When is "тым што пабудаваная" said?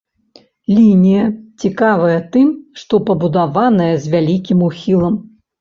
2.37-3.91